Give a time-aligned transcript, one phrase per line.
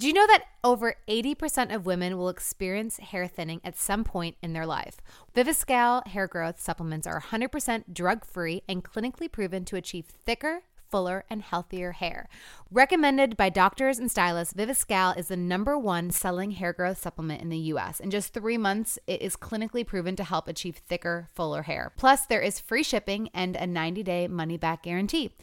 [0.00, 4.38] Do you know that over 80% of women will experience hair thinning at some point
[4.40, 4.96] in their life?
[5.36, 11.24] Viviscal hair growth supplements are 100% drug free and clinically proven to achieve thicker, fuller,
[11.30, 12.28] and healthier hair.
[12.70, 17.48] Recommended by doctors and stylists, Viviscal is the number one selling hair growth supplement in
[17.48, 18.00] the US.
[18.00, 21.92] In just three months, it is clinically proven to help achieve thicker, fuller hair.
[21.96, 25.34] Plus, there is free shipping and a 90 day money back guarantee.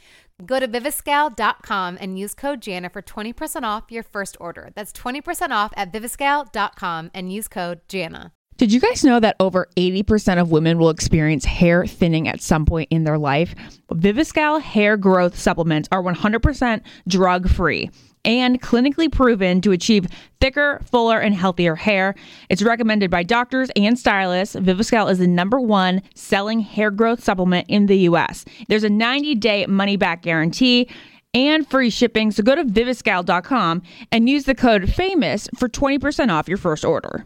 [0.46, 4.70] Go to viviscal.com and use code Jana for 20% off your first order.
[4.76, 8.34] That's 20% off at viviscal.com and use code Jana.
[8.58, 12.66] Did you guys know that over 80% of women will experience hair thinning at some
[12.66, 13.54] point in their life?
[13.92, 17.92] Viviscal hair growth supplements are 100% drug free
[18.26, 20.08] and clinically proven to achieve
[20.42, 22.16] thicker, fuller, and healthier hair.
[22.50, 24.56] It's recommended by doctors and stylists.
[24.56, 28.44] Viviscal is the number one selling hair growth supplement in the US.
[28.70, 30.90] There's a 90 day money back guarantee
[31.36, 32.32] and free shipping.
[32.32, 37.24] So go to viviscal.com and use the code FAMOUS for 20% off your first order.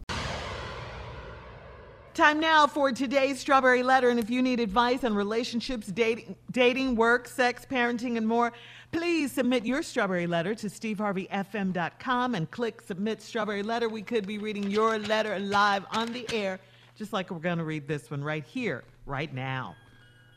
[2.14, 4.10] Time now for today's Strawberry Letter.
[4.10, 8.52] And if you need advice on relationships, dating, dating, work, sex, parenting, and more,
[8.92, 13.88] please submit your Strawberry Letter to steveharveyfm.com and click Submit Strawberry Letter.
[13.88, 16.60] We could be reading your letter live on the air,
[16.98, 19.78] just like we're going to read this one right here, right now.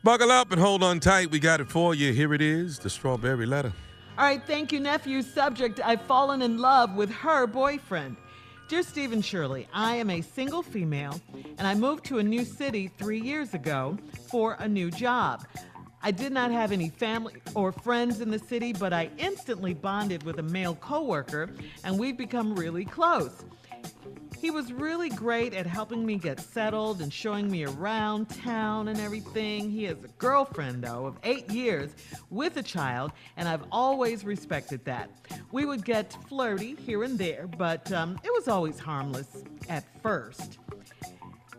[0.05, 1.33] Buckle up and hold on tight.
[1.33, 2.13] We got it for you.
[2.13, 3.73] Here it is the Strawberry Letter.
[4.17, 5.23] All right, thank you, nephew.
[5.23, 8.17] Subject I've fallen in love with her boyfriend.
[8.67, 11.21] Dear Steve and Shirley, I am a single female
[11.59, 13.99] and I moved to a new city three years ago
[14.31, 15.47] for a new job.
[16.03, 20.23] I did not have any family or friends in the city, but I instantly bonded
[20.23, 21.51] with a male coworker
[21.85, 23.45] and we've become really close.
[24.45, 29.01] He was really great at helping me get settled and showing me around town and
[29.01, 29.71] everything.
[29.71, 31.93] He has a girlfriend, though, of eight years
[32.29, 35.09] with a child, and I've always respected that.
[35.51, 39.29] We would get flirty here and there, but um, it was always harmless
[39.71, 40.59] at first.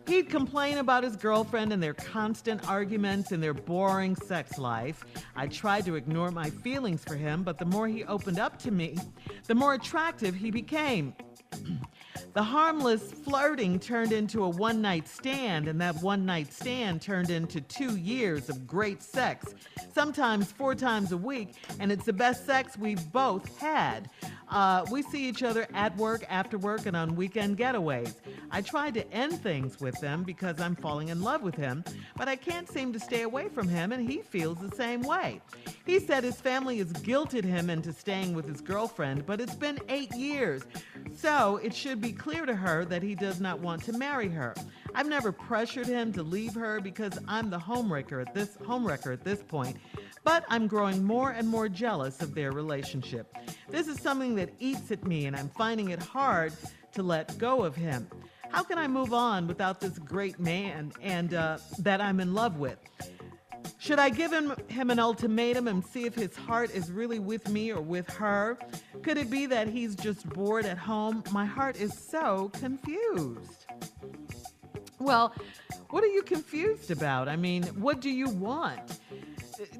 [0.08, 5.04] He'd complain about his girlfriend and their constant arguments and their boring sex life.
[5.36, 8.70] I tried to ignore my feelings for him, but the more he opened up to
[8.70, 8.96] me,
[9.48, 11.16] the more attractive he became.
[12.36, 17.30] The harmless flirting turned into a one night stand, and that one night stand turned
[17.30, 19.56] into two years of great sex,
[19.94, 24.10] sometimes four times a week, and it's the best sex we've both had.
[24.50, 28.16] Uh, we see each other at work, after work, and on weekend getaways.
[28.52, 31.86] I tried to end things with them because I'm falling in love with him,
[32.18, 35.42] but I can't seem to stay away from him, and he feels the same way.
[35.86, 39.80] He said his family has guilted him into staying with his girlfriend, but it's been
[39.88, 40.64] eight years,
[41.16, 44.54] so it should be clear to her that he does not want to marry her.
[44.94, 49.24] I've never pressured him to leave her because I'm the homewrecker at this homewrecker at
[49.24, 49.78] this point,
[50.24, 53.36] but I'm growing more and more jealous of their relationship.
[53.70, 56.54] This is something that eats at me and I'm finding it hard
[56.94, 58.08] to let go of him.
[58.50, 62.58] How can I move on without this great man and uh, that I'm in love
[62.58, 62.78] with?
[63.86, 67.48] Should I give him, him an ultimatum and see if his heart is really with
[67.50, 68.58] me or with her?
[69.04, 71.24] Could it be that he's just bored at home?
[71.32, 73.68] My heart is so confused.
[74.98, 75.36] Well,
[75.92, 77.30] what are you confused about?
[77.30, 79.02] I mean, what do you want?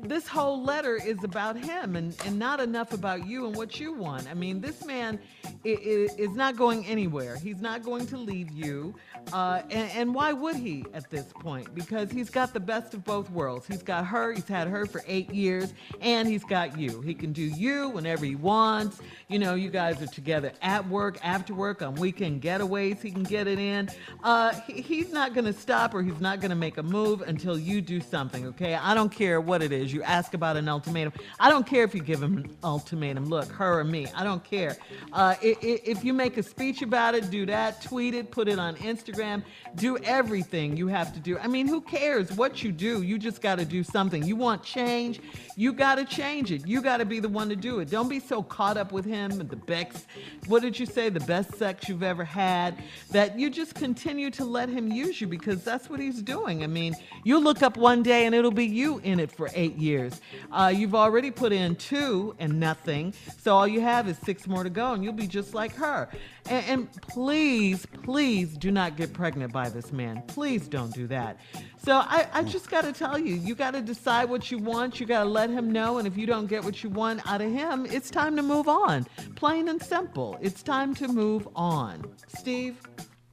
[0.02, 3.94] This whole letter is about him and, and not enough about you and what you
[3.94, 4.30] want.
[4.30, 5.20] I mean, this man
[5.64, 7.38] is, is not going anywhere.
[7.38, 8.96] He's not going to leave you.
[9.34, 11.74] Uh, and, and, why would he at this point?
[11.74, 13.66] Because he's got the best of both worlds.
[13.66, 17.02] He's got her, he's had her for eight years, and he's got you.
[17.02, 19.02] He can do you whenever he wants.
[19.28, 23.24] You know, you guys are together at work, after work, on weekend getaways, he can
[23.24, 23.90] get it in.
[24.24, 27.22] Uh, he, he's not going to stop or he's not going to make a move
[27.22, 28.76] until you do something, okay?
[28.76, 29.92] I don't care what it is.
[29.92, 31.12] You ask about an ultimatum.
[31.40, 33.26] I don't care if you give him an ultimatum.
[33.26, 34.08] Look, her or me.
[34.16, 34.78] I don't care.
[35.12, 38.76] Uh, if you make a speech about it, do that, tweet it, put it on
[38.78, 39.44] Instagram.
[39.76, 41.38] Do everything you have to do.
[41.40, 43.02] I mean, who cares what you do?
[43.02, 44.24] You just got to do something.
[44.24, 45.20] You want change,
[45.58, 46.66] you got to change it.
[46.66, 47.90] You got to be the one to do it.
[47.90, 50.06] Don't be so caught up with him and the Bex.
[50.48, 54.46] what did you say, the best sex you've ever had, that you just continue to
[54.46, 56.64] let him use you because that's what he's doing.
[56.64, 59.76] I mean, you look up one day and it'll be you in it for eight
[59.78, 60.22] years.
[60.52, 64.64] Uh, you've already put in two and nothing, so all you have is six more
[64.64, 66.08] to go and you'll be just like her.
[66.48, 70.24] And, and please, please do not get pregnant by this man.
[70.28, 71.40] Please don't do that.
[71.78, 75.00] So I, I just got to tell you, you got to decide what you want.
[75.00, 75.98] You got to let him know.
[75.98, 78.68] And if you don't get what you want out of him, it's time to move
[78.68, 79.06] on.
[79.36, 80.38] Plain and simple.
[80.42, 82.06] It's time to move on.
[82.28, 82.78] Steve?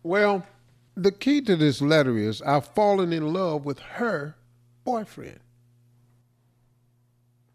[0.02, 0.44] Well,
[0.96, 4.36] the key to this letter is I've fallen in love with her
[4.84, 5.40] boyfriend.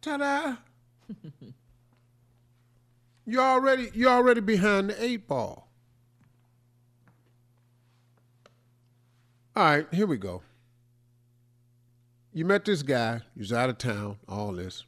[0.07, 0.55] Ta da!
[3.25, 5.67] You already you already behind the eight ball.
[9.53, 10.43] All right, here we go.
[12.31, 14.85] You met this guy, he's out of town, all this.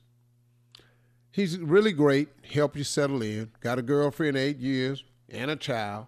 [1.32, 6.08] He's really great, helped you settle in, got a girlfriend eight years and a child.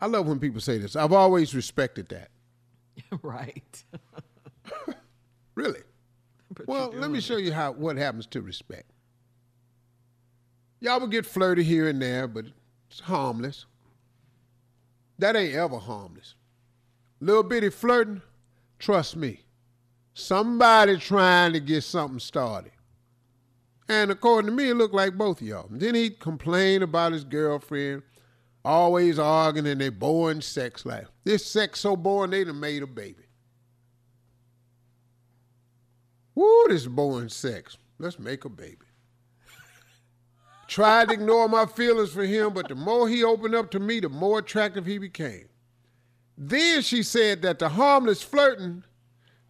[0.00, 0.96] I love when people say this.
[0.96, 2.30] I've always respected that.
[3.22, 3.84] right.
[5.56, 5.80] Really.
[6.54, 8.90] But Well, let me doing show you how what happens to respect.
[10.80, 12.46] Y'all will get flirty here and there, but
[12.90, 13.66] it's harmless.
[15.18, 16.34] That ain't ever harmless.
[17.20, 18.22] Little bitty flirting,
[18.78, 19.42] trust me.
[20.14, 22.72] Somebody trying to get something started.
[23.88, 25.68] And according to me, it looked like both of y'all.
[25.70, 28.02] Then he'd complain about his girlfriend,
[28.64, 31.08] always arguing in their boring sex life.
[31.24, 33.24] This sex so boring they done made a baby.
[36.34, 37.76] Woo, this boring sex.
[37.98, 38.76] Let's make a baby.
[40.68, 44.00] Tried to ignore my feelings for him, but the more he opened up to me,
[44.00, 45.48] the more attractive he became.
[46.38, 48.84] Then she said that the harmless flirting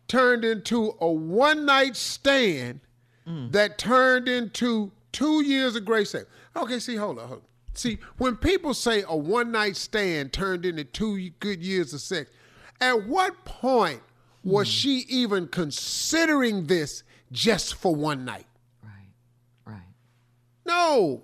[0.08, 2.80] turned into a one night stand
[3.26, 3.52] mm.
[3.52, 6.26] that turned into two years of great sex.
[6.56, 7.46] Okay, see, hold on, hold on.
[7.74, 12.30] See, when people say a one night stand turned into two good years of sex,
[12.80, 14.02] at what point
[14.42, 18.46] was she even considering this just for one night?
[18.82, 19.12] Right.
[19.66, 19.94] Right.
[20.64, 21.22] No.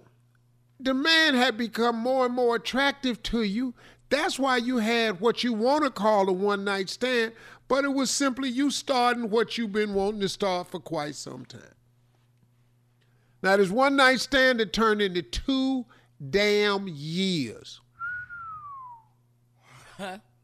[0.79, 3.75] The man had become more and more attractive to you.
[4.09, 7.33] That's why you had what you want to call a one night stand,
[7.67, 11.45] but it was simply you starting what you've been wanting to start for quite some
[11.45, 11.63] time.
[13.43, 15.87] Now, this one night stand that turned into two
[16.31, 17.81] damn years.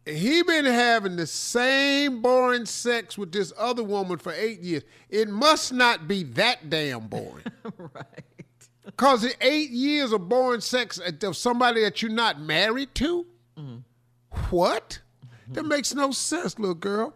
[0.05, 4.83] He been having the same boring sex with this other woman for eight years.
[5.09, 7.45] It must not be that damn boring.
[7.79, 8.25] right.
[8.97, 13.27] Cause eight years of boring sex uh, of somebody that you're not married to?
[13.57, 13.77] Mm-hmm.
[14.51, 15.01] What?
[15.49, 15.69] That mm-hmm.
[15.69, 17.15] makes no sense, little girl.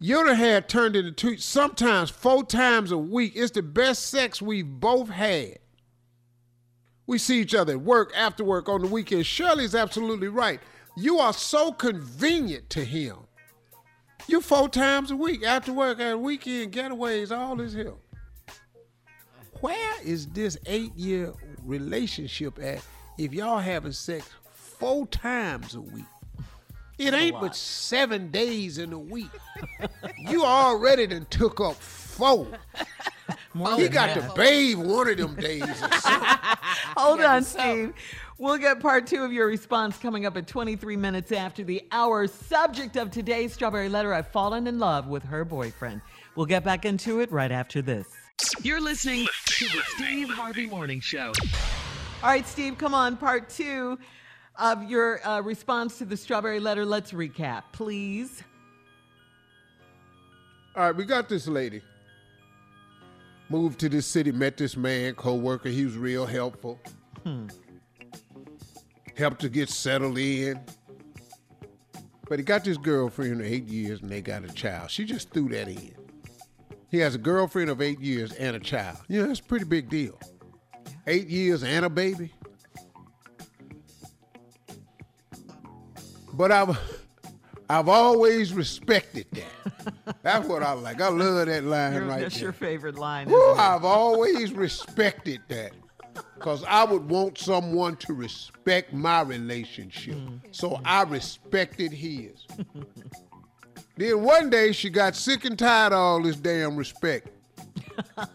[0.00, 3.32] Your hair turned into two, sometimes four times a week.
[3.34, 5.58] It's the best sex we've both had.
[7.06, 9.26] We see each other at work, after work, on the weekend.
[9.26, 10.60] Shirley's absolutely right.
[11.00, 13.18] You are so convenient to him.
[14.26, 17.94] You four times a week, after work, at weekend, getaways, all this here.
[19.60, 21.32] Where is this eight year
[21.64, 22.84] relationship at
[23.16, 26.04] if y'all having sex four times a week?
[26.98, 29.30] It ain't but seven days in a week.
[30.18, 32.48] you already done took up four.
[33.54, 34.34] he than got to half.
[34.34, 35.62] bathe one of them days.
[36.96, 37.94] Hold on, Steve.
[38.40, 42.28] We'll get part two of your response coming up at 23 minutes after the hour.
[42.28, 46.02] Subject of today's Strawberry Letter I've fallen in love with her boyfriend.
[46.36, 48.06] We'll get back into it right after this.
[48.62, 51.32] You're listening to the Steve Harvey Morning Show.
[52.22, 53.16] All right, Steve, come on.
[53.16, 53.98] Part two
[54.54, 56.86] of your uh, response to the Strawberry Letter.
[56.86, 58.44] Let's recap, please.
[60.76, 61.82] All right, we got this lady.
[63.48, 65.70] Moved to this city, met this man, co-worker.
[65.70, 66.78] He was real helpful.
[69.18, 70.60] Helped to get settled in.
[72.28, 74.92] But he got this girlfriend of eight years and they got a child.
[74.92, 75.92] She just threw that in.
[76.88, 78.98] He has a girlfriend of eight years and a child.
[79.08, 80.16] Yeah, that's a pretty big deal.
[81.08, 82.32] Eight years and a baby.
[86.34, 86.78] But I've
[87.68, 90.16] I've always respected that.
[90.22, 91.00] That's what I like.
[91.00, 92.44] I love that line right that's there.
[92.44, 93.28] your favorite line.
[93.28, 93.54] Woo.
[93.54, 95.72] I've always respected that.
[96.38, 100.14] Because I would want someone to respect my relationship.
[100.14, 100.40] Mm.
[100.52, 102.46] So I respected his.
[103.96, 107.28] then one day she got sick and tired of all this damn respect.
[108.18, 108.28] Out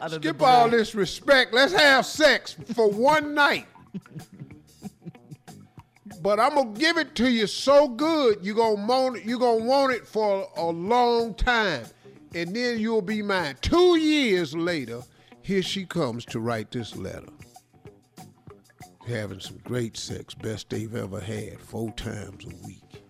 [0.00, 1.52] of the Skip all this respect.
[1.52, 3.66] Let's have sex for one night.
[6.22, 9.64] but I'm gonna give it to you so good you gonna want it, you gonna
[9.64, 11.84] want it for a long time,
[12.34, 13.56] and then you'll be mine.
[13.60, 15.02] Two years later,
[15.44, 17.28] here she comes to write this letter.
[19.06, 23.04] Having some great sex, best they've ever had, four times a week.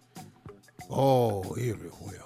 [0.91, 2.21] Oh, everywhere.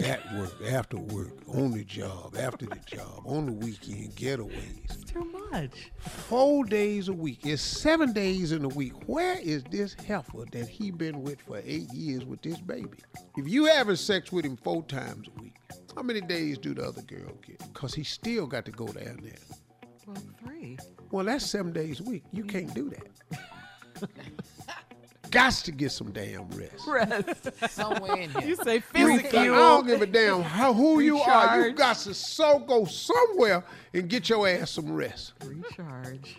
[0.00, 5.04] At work, after work, on the job, after the job, on the weekend, getaways.
[5.06, 5.92] Too much.
[5.98, 7.40] Four days a week.
[7.44, 8.94] It's seven days in a week.
[9.06, 12.98] Where is this heifer that he been with for eight years with this baby?
[13.36, 15.54] If you having sex with him four times a week,
[15.96, 17.58] how many days do the other girl get?
[17.72, 19.38] Because he still got to go down there.
[20.06, 20.78] Well, three.
[21.10, 22.24] Well, that's seven days a week.
[22.32, 24.08] You can't do that.
[25.30, 26.86] got to get some damn rest.
[26.86, 27.72] Rest.
[27.72, 28.42] Somewhere in here.
[28.48, 29.38] You say You- physically.
[29.40, 31.56] I don't give a damn how, who you are.
[31.58, 31.76] You Recharge.
[31.76, 35.32] got to so go somewhere and get your ass some rest.
[35.44, 36.36] Recharge.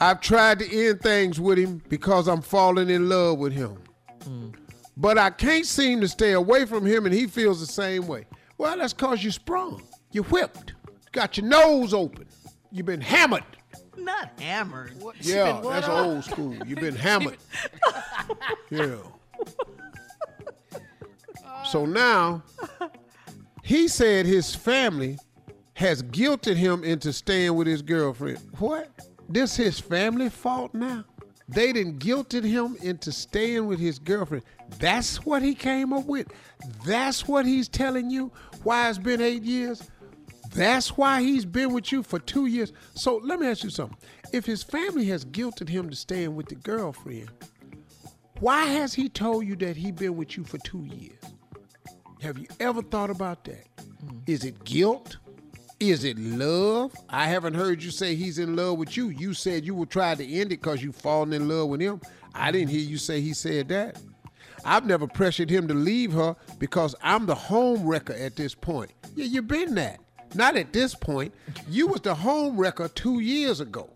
[0.00, 3.76] I've tried to end things with him because I'm falling in love with him.
[4.24, 4.48] Hmm.
[5.00, 8.26] But I can't seem to stay away from him and he feels the same way.
[8.58, 9.82] Well, that's because you sprung.
[10.10, 10.74] You whipped.
[11.12, 12.26] Got your nose open.
[12.72, 13.44] You've been hammered.
[13.96, 14.94] Not hammered.
[15.20, 16.54] Yeah, that's old school.
[16.66, 17.38] You've been hammered.
[18.70, 18.96] yeah.
[21.64, 22.42] So now,
[23.62, 25.18] he said his family
[25.74, 28.38] has guilted him into staying with his girlfriend.
[28.58, 28.88] What?
[29.28, 31.04] This his family fault now?
[31.48, 34.44] They didn't guilted him into staying with his girlfriend.
[34.78, 36.28] That's what he came up with.
[36.84, 38.32] That's what he's telling you.
[38.62, 39.82] Why it's been eight years.
[40.54, 42.72] That's why he's been with you for two years.
[42.94, 43.98] So let me ask you something.
[44.32, 47.30] If his family has guilted him to staying with the girlfriend,
[48.40, 51.18] why has he told you that he been with you for two years?
[52.20, 53.66] Have you ever thought about that?
[54.04, 54.20] Mm.
[54.26, 55.18] Is it guilt?
[55.80, 56.92] Is it love?
[57.08, 59.10] I haven't heard you say he's in love with you.
[59.10, 62.00] You said you would try to end it because you fallen in love with him.
[62.34, 64.00] I didn't hear you say he said that.
[64.68, 68.92] I've never pressured him to leave her because I'm the home wrecker at this point.
[69.16, 70.00] Yeah, you been that.
[70.34, 71.32] Not at this point.
[71.70, 73.88] You was the home wrecker two years ago.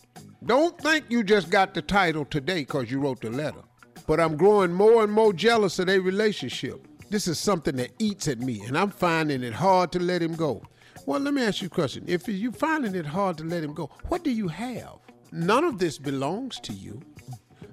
[0.47, 3.61] Don't think you just got the title today because you wrote the letter.
[4.07, 6.89] But I'm growing more and more jealous of their relationship.
[7.11, 10.35] This is something that eats at me, and I'm finding it hard to let him
[10.35, 10.63] go.
[11.05, 12.05] Well, let me ask you a question.
[12.07, 14.97] If you're finding it hard to let him go, what do you have?
[15.33, 17.03] None of this belongs to you.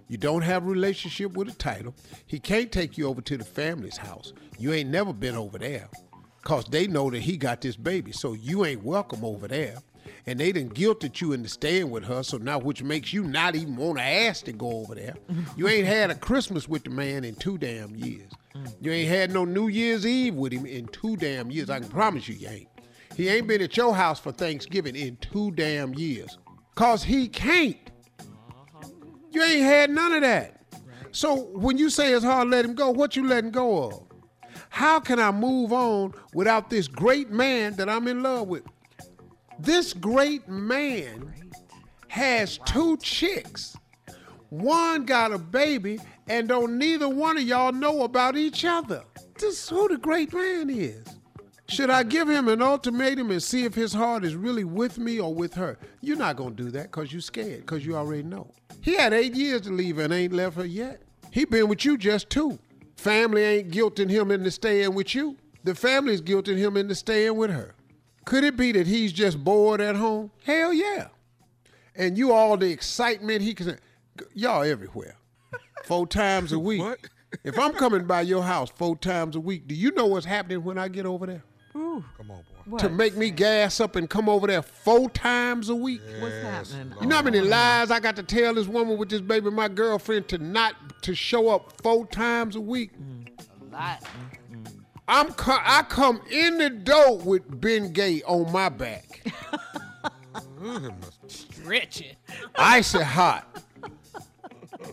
[0.09, 1.95] You don't have a relationship with a title.
[2.25, 4.33] He can't take you over to the family's house.
[4.57, 5.87] You ain't never been over there.
[6.41, 8.11] Cause they know that he got this baby.
[8.11, 9.77] So you ain't welcome over there.
[10.25, 13.55] And they done guilted you into staying with her, so now which makes you not
[13.55, 15.13] even want to ask to go over there.
[15.55, 18.31] You ain't had a Christmas with the man in two damn years.
[18.81, 21.69] You ain't had no New Year's Eve with him in two damn years.
[21.69, 22.67] I can promise you, you ain't.
[23.15, 26.37] He ain't been at your house for Thanksgiving in two damn years.
[26.75, 27.88] Cause he can't.
[29.39, 30.61] You ain't had none of that.
[31.13, 34.03] So when you say it's hard to let him go, what you letting go of?
[34.67, 38.63] How can I move on without this great man that I'm in love with?
[39.57, 41.33] This great man
[42.09, 43.77] has two chicks.
[44.49, 49.05] One got a baby, and don't neither one of y'all know about each other.
[49.39, 51.07] This is who the great man is.
[51.69, 55.19] Should I give him an ultimatum and see if his heart is really with me
[55.19, 55.77] or with her?
[56.01, 58.51] You're not gonna do that because you're scared, because you already know.
[58.81, 61.03] He had eight years to leave and ain't left her yet.
[61.31, 62.57] He been with you just two.
[62.95, 65.37] Family ain't guilting him into staying with you.
[65.63, 67.75] The family's guilting him into staying with her.
[68.25, 70.31] Could it be that he's just bored at home?
[70.45, 71.09] Hell yeah.
[71.95, 73.77] And you all the excitement he can
[74.33, 75.17] y'all everywhere.
[75.85, 76.81] Four times a week.
[76.81, 76.99] What?
[77.43, 80.63] If I'm coming by your house four times a week, do you know what's happening
[80.63, 81.43] when I get over there?
[82.17, 82.77] Come on, boy.
[82.77, 86.01] To make me gas up and come over there four times a week?
[86.19, 86.93] What's happening?
[87.01, 89.67] You know how many lies I got to tell this woman with this baby, my
[89.67, 92.91] girlfriend, to not to show up four times a week?
[92.99, 93.27] Mm.
[93.61, 94.03] A lot.
[95.07, 99.23] I'm co- I come in the door with Bengay on my back,
[100.35, 100.89] mm-hmm.
[101.27, 102.15] Stretching.
[102.55, 103.63] icy hot.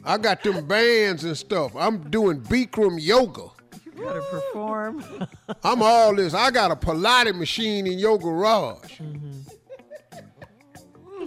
[0.04, 1.76] I got them bands and stuff.
[1.76, 3.48] I'm doing Bikram yoga.
[3.96, 5.04] You gotta perform.
[5.64, 6.34] I'm all this.
[6.34, 9.00] I got a Pilates machine in your garage.
[9.00, 9.40] Mm-hmm.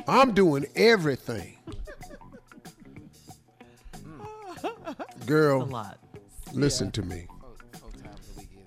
[0.07, 1.57] I'm doing everything.
[4.63, 4.95] a
[5.25, 5.99] Girl, lot.
[6.53, 7.27] listen to me.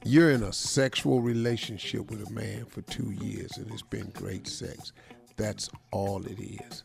[0.05, 4.49] You're in a sexual relationship with a man for two years and it's been great
[4.49, 4.93] sex.
[5.37, 6.83] That's all it is.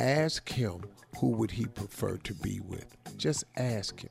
[0.00, 0.82] Ask him
[1.18, 2.96] who would he prefer to be with.
[3.16, 4.10] Just ask him.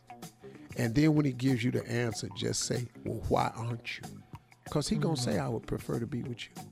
[0.78, 4.04] And then when he gives you the answer, just say, well, why aren't you?
[4.64, 5.46] Because he going to say, mm-hmm.
[5.46, 6.64] I would prefer to be with you.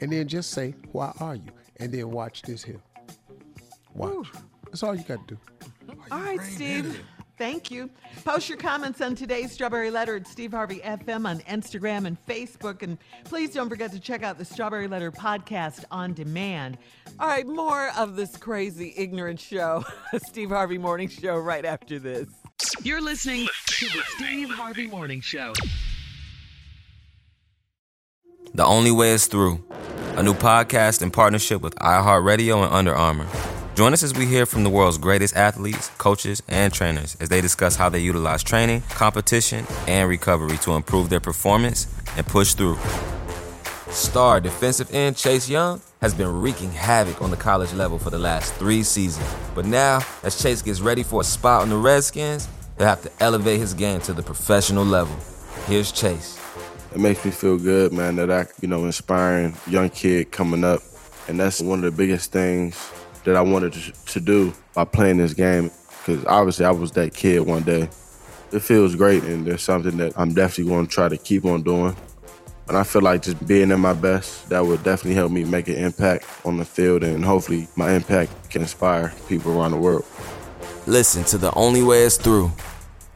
[0.00, 1.50] And then just say, why are you?
[1.76, 2.80] And then watch this here.
[3.94, 4.28] Watch.
[4.66, 5.40] That's all you got to do.
[6.10, 7.00] All right, Steve.
[7.36, 7.90] Thank you.
[8.24, 12.82] Post your comments on today's Strawberry Letter at Steve Harvey FM on Instagram and Facebook.
[12.82, 16.78] And please don't forget to check out the Strawberry Letter podcast on demand.
[17.18, 19.84] All right, more of this crazy, ignorant show,
[20.26, 22.28] Steve Harvey Morning Show, right after this.
[22.82, 25.54] You're listening to the Steve Harvey Morning Show.
[28.54, 29.64] The Only Way is Through,
[30.16, 33.26] a new podcast in partnership with iHeartRadio and Under Armour.
[33.74, 37.40] Join us as we hear from the world's greatest athletes, coaches, and trainers as they
[37.40, 42.78] discuss how they utilize training, competition, and recovery to improve their performance and push through.
[43.90, 48.18] Star defensive end Chase Young has been wreaking havoc on the college level for the
[48.18, 49.26] last three seasons.
[49.54, 52.46] But now, as Chase gets ready for a spot on the Redskins,
[52.76, 55.16] he'll have to elevate his game to the professional level.
[55.64, 56.38] Here's Chase.
[56.94, 60.82] It makes me feel good, man, that I, you know, inspiring young kid coming up.
[61.26, 62.92] And that's one of the biggest things
[63.24, 65.70] that I wanted to, to do by playing this game.
[66.04, 67.88] Because obviously I was that kid one day.
[68.52, 71.62] It feels great, and there's something that I'm definitely going to try to keep on
[71.62, 71.96] doing.
[72.66, 75.68] And I feel like just being at my best, that would definitely help me make
[75.68, 80.06] an impact on the field, and hopefully my impact can inspire people around the world.
[80.86, 82.50] Listen to The Only Way Is Through.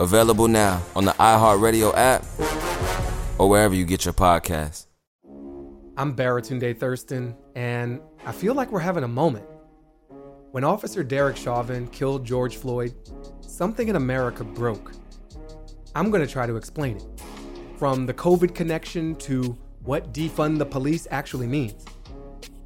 [0.01, 2.25] Available now on the iHeartRadio app
[3.39, 4.87] or wherever you get your podcasts.
[5.97, 9.47] I'm Baratunde Thurston, and I feel like we're having a moment.
[10.53, 12.95] When Officer Derek Chauvin killed George Floyd,
[13.41, 14.93] something in America broke.
[15.95, 17.18] I'm going to try to explain it.
[17.79, 21.85] From the COVID connection to what defund the police actually means.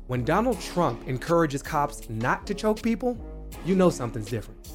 [0.06, 3.18] When Donald Trump encourages cops not to choke people,
[3.66, 4.72] you know something's different.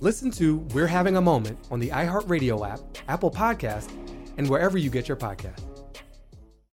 [0.00, 3.92] Listen to We're Having a Moment on the iHeartRadio app, Apple Podcast,
[4.36, 5.69] and wherever you get your podcast.